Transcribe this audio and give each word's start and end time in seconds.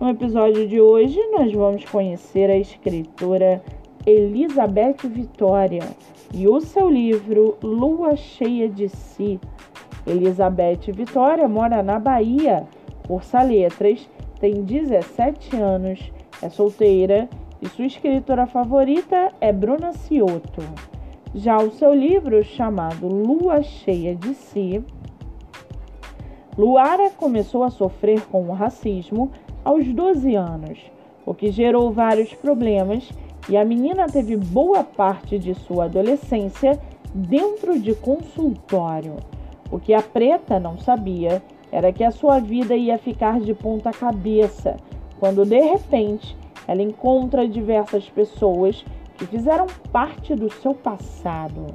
No 0.00 0.08
episódio 0.08 0.66
de 0.66 0.80
hoje, 0.80 1.20
nós 1.30 1.52
vamos 1.52 1.84
conhecer 1.84 2.50
a 2.50 2.56
escritora 2.56 3.62
Elizabeth 4.04 4.96
Vitória 5.04 5.82
e 6.34 6.48
o 6.48 6.60
seu 6.60 6.90
livro 6.90 7.56
Lua 7.62 8.16
Cheia 8.16 8.68
de 8.68 8.88
Si. 8.88 9.38
Elizabeth 10.04 10.90
Vitória 10.92 11.46
mora 11.46 11.82
na 11.82 12.00
Bahia, 12.00 12.66
cursa 13.06 13.42
letras, 13.42 14.08
tem 14.40 14.64
17 14.64 15.56
anos, 15.56 16.12
é 16.42 16.48
solteira 16.48 17.28
e 17.60 17.68
sua 17.68 17.86
escritora 17.86 18.46
favorita 18.46 19.32
é 19.40 19.52
Bruna 19.52 19.92
Cioto. 19.92 20.62
Já 21.32 21.58
o 21.58 21.70
seu 21.70 21.94
livro, 21.94 22.42
chamado 22.42 23.06
Lua 23.06 23.62
Cheia 23.62 24.16
de 24.16 24.34
Si, 24.34 24.84
Luara 26.58 27.08
começou 27.10 27.62
a 27.62 27.70
sofrer 27.70 28.20
com 28.26 28.48
o 28.48 28.52
racismo 28.52 29.30
aos 29.64 29.86
12 29.86 30.34
anos, 30.34 30.78
o 31.24 31.32
que 31.32 31.52
gerou 31.52 31.92
vários 31.92 32.34
problemas 32.34 33.08
e 33.48 33.56
a 33.56 33.64
menina 33.64 34.06
teve 34.06 34.36
boa 34.36 34.82
parte 34.82 35.38
de 35.38 35.54
sua 35.54 35.84
adolescência 35.84 36.80
dentro 37.14 37.78
de 37.78 37.94
consultório. 37.94 39.16
O 39.70 39.78
que 39.78 39.94
a 39.94 40.02
preta 40.02 40.58
não 40.58 40.78
sabia 40.78 41.40
era 41.70 41.92
que 41.92 42.02
a 42.02 42.10
sua 42.10 42.40
vida 42.40 42.74
ia 42.74 42.98
ficar 42.98 43.40
de 43.40 43.54
ponta 43.54 43.92
cabeça 43.92 44.76
quando 45.20 45.44
de 45.44 45.60
repente 45.60 46.36
ela 46.66 46.82
encontra 46.82 47.46
diversas 47.46 48.08
pessoas 48.08 48.84
que 49.16 49.26
fizeram 49.26 49.66
parte 49.92 50.34
do 50.34 50.52
seu 50.52 50.74
passado. 50.74 51.66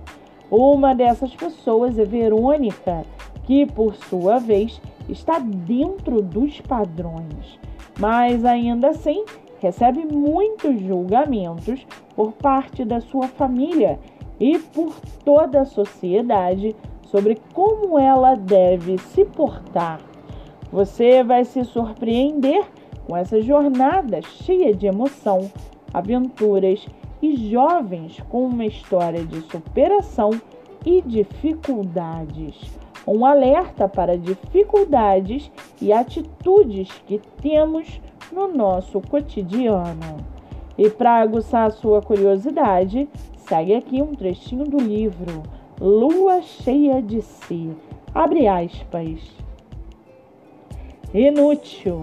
Uma 0.51 0.93
dessas 0.93 1.33
pessoas 1.33 1.97
é 1.97 2.03
Verônica, 2.03 3.05
que 3.45 3.65
por 3.65 3.95
sua 3.95 4.39
vez 4.39 4.81
está 5.07 5.39
dentro 5.39 6.21
dos 6.21 6.59
padrões 6.59 7.57
mas 7.99 8.45
ainda 8.45 8.89
assim 8.89 9.23
recebe 9.59 10.05
muitos 10.05 10.79
julgamentos 10.79 11.85
por 12.15 12.31
parte 12.33 12.85
da 12.85 12.99
sua 13.01 13.27
família 13.27 13.99
e 14.39 14.59
por 14.59 14.93
toda 15.25 15.61
a 15.61 15.65
sociedade 15.65 16.75
sobre 17.03 17.39
como 17.53 17.97
ela 17.97 18.35
deve 18.35 18.97
se 18.97 19.25
portar. 19.25 19.99
Você 20.71 21.23
vai 21.23 21.45
se 21.45 21.63
surpreender 21.63 22.63
com 23.07 23.15
essa 23.15 23.41
jornada 23.41 24.21
cheia 24.21 24.73
de 24.73 24.85
emoção, 24.85 25.49
aventuras 25.93 26.85
e 27.21 27.49
jovens 27.49 28.21
com 28.29 28.45
uma 28.45 28.65
história 28.65 29.25
de 29.25 29.41
superação 29.41 30.31
e 30.85 31.01
dificuldades 31.01 32.77
um 33.07 33.25
alerta 33.25 33.87
para 33.87 34.17
dificuldades 34.17 35.49
e 35.81 35.93
atitudes 35.93 36.89
que 37.07 37.21
temos 37.41 38.01
no 38.31 38.49
nosso 38.53 38.99
cotidiano. 38.99 40.17
E 40.77 40.89
para 40.89 41.21
aguçar 41.21 41.67
a 41.67 41.71
sua 41.71 42.01
curiosidade, 42.01 43.07
segue 43.37 43.73
aqui 43.73 44.01
um 44.01 44.13
trechinho 44.13 44.65
do 44.65 44.77
livro 44.77 45.41
Lua 45.79 46.41
Cheia 46.41 47.01
de 47.01 47.21
Si. 47.21 47.71
Abre 48.13 48.47
aspas. 48.47 49.21
Inútil. 51.13 52.01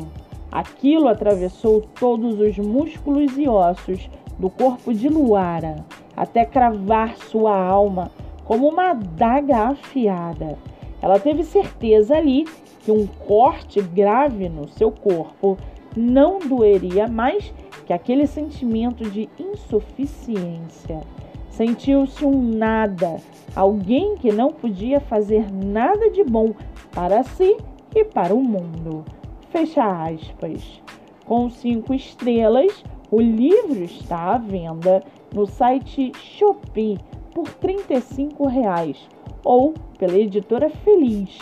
Aquilo 0.51 1.09
atravessou 1.09 1.83
todos 1.99 2.41
os 2.41 2.57
músculos 2.59 3.37
e 3.37 3.49
ossos 3.49 4.09
do 4.39 4.49
corpo 4.49 4.95
de 4.95 5.09
Luara, 5.09 5.85
até 6.17 6.45
cravar 6.45 7.17
sua 7.17 7.57
alma 7.57 8.11
como 8.45 8.69
uma 8.69 8.91
adaga 8.91 9.69
afiada. 9.69 10.57
Ela 11.05 11.21
teve 11.21 11.45
certeza 11.45 12.17
ali 12.17 12.47
que 12.81 12.91
um 12.91 13.07
corte 13.07 13.79
grave 13.83 14.49
no 14.49 14.67
seu 14.67 14.91
corpo 14.91 15.59
não 15.95 16.39
doeria 16.39 17.07
mais 17.07 17.53
que 17.85 17.93
aquele 17.93 18.27
sentimento 18.27 19.05
de 19.11 19.29
insuficiência. 19.39 21.03
Sentiu-se 21.51 22.25
um 22.25 22.41
nada, 22.57 23.19
alguém 23.55 24.17
que 24.17 24.33
não 24.33 24.51
podia 24.51 24.99
fazer 24.99 25.53
nada 25.53 26.09
de 26.09 26.25
bom 26.25 26.55
para 26.91 27.23
si 27.23 27.55
e 27.95 28.03
para 28.03 28.35
o 28.35 28.43
mundo. 28.43 29.05
Fecha 29.51 29.85
aspas. 29.85 30.81
Com 31.27 31.51
cinco 31.51 31.93
estrelas, 31.93 32.83
o 33.11 33.21
livro 33.21 33.85
está 33.85 34.37
à 34.37 34.39
venda 34.39 35.05
no 35.35 35.45
site 35.45 36.13
Shopee 36.17 36.99
por 37.35 37.47
35 37.47 38.47
reais 38.47 39.07
ou 39.45 39.75
pela 39.99 40.19
editora 40.19 40.71
Feliz. 40.71 41.39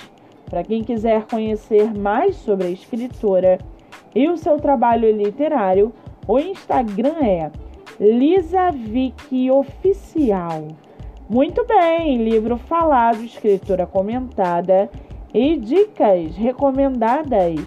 Para 0.50 0.62
quem 0.62 0.82
quiser 0.82 1.24
conhecer 1.26 1.94
mais 1.94 2.36
sobre 2.36 2.66
a 2.66 2.70
escritora 2.70 3.58
e 4.14 4.28
o 4.28 4.36
seu 4.36 4.58
trabalho 4.58 5.10
literário, 5.10 5.92
o 6.26 6.38
Instagram 6.38 7.16
é 7.22 7.50
Lisa 7.98 8.70
Vicky 8.70 9.50
Oficial. 9.50 10.68
Muito 11.28 11.64
bem, 11.64 12.22
livro 12.22 12.58
falado, 12.58 13.24
escritora 13.24 13.86
comentada 13.86 14.90
e 15.32 15.56
dicas 15.56 16.36
recomendadas. 16.36 17.60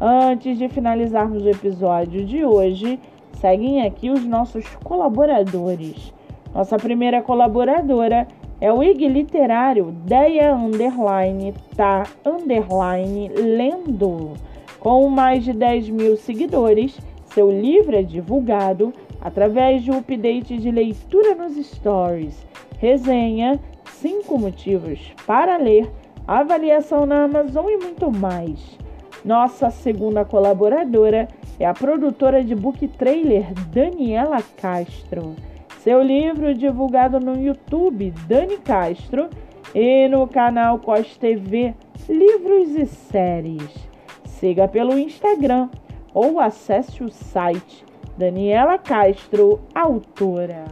Antes 0.00 0.58
de 0.58 0.68
finalizarmos 0.68 1.44
o 1.44 1.48
episódio 1.48 2.24
de 2.24 2.44
hoje, 2.44 2.98
seguem 3.34 3.86
aqui 3.86 4.10
os 4.10 4.24
nossos 4.24 4.66
colaboradores. 4.82 6.12
Nossa 6.52 6.76
primeira 6.76 7.22
colaboradora 7.22 8.26
é 8.64 8.72
o 8.72 8.82
IG 8.82 9.08
literário 9.08 9.94
Deia 10.06 10.54
Underline 10.54 11.52
Tá 11.76 12.04
Underline 12.24 13.28
Lendo. 13.28 14.32
Com 14.80 15.06
mais 15.10 15.44
de 15.44 15.52
10 15.52 15.90
mil 15.90 16.16
seguidores, 16.16 16.98
seu 17.26 17.50
livro 17.50 17.94
é 17.94 18.02
divulgado 18.02 18.90
através 19.20 19.82
de 19.82 19.90
um 19.90 19.98
update 19.98 20.56
de 20.56 20.70
leitura 20.70 21.34
nos 21.34 21.54
stories, 21.56 22.46
resenha, 22.78 23.60
5 23.84 24.38
motivos 24.38 25.12
para 25.26 25.58
ler, 25.58 25.86
avaliação 26.26 27.04
na 27.04 27.24
Amazon 27.24 27.66
e 27.68 27.76
muito 27.76 28.10
mais. 28.10 28.78
Nossa 29.22 29.68
segunda 29.68 30.24
colaboradora 30.24 31.28
é 31.60 31.66
a 31.66 31.74
produtora 31.74 32.42
de 32.42 32.54
book 32.54 32.88
trailer 32.88 33.44
Daniela 33.74 34.42
Castro. 34.56 35.36
Seu 35.84 36.02
livro 36.02 36.54
divulgado 36.54 37.20
no 37.20 37.38
YouTube 37.38 38.10
Dani 38.26 38.56
Castro 38.56 39.28
e 39.74 40.08
no 40.08 40.26
canal 40.26 40.78
Cos 40.78 41.18
TV 41.18 41.74
Livros 42.08 42.70
e 42.74 42.86
Séries. 42.86 43.86
Siga 44.24 44.66
pelo 44.66 44.98
Instagram 44.98 45.68
ou 46.14 46.40
acesse 46.40 47.04
o 47.04 47.10
site 47.10 47.84
Daniela 48.16 48.78
Castro, 48.78 49.60
autora. 49.74 50.64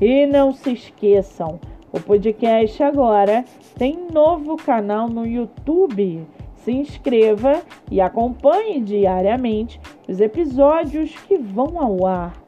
E 0.00 0.24
não 0.24 0.50
se 0.54 0.72
esqueçam, 0.72 1.60
o 1.92 2.00
podcast 2.00 2.82
agora 2.82 3.44
tem 3.76 3.98
novo 4.10 4.56
canal 4.56 5.10
no 5.10 5.26
YouTube. 5.26 6.26
Se 6.54 6.72
inscreva 6.72 7.60
e 7.90 8.00
acompanhe 8.00 8.80
diariamente 8.80 9.78
os 10.08 10.22
episódios 10.22 11.14
que 11.14 11.36
vão 11.36 11.78
ao 11.78 12.06
ar. 12.06 12.47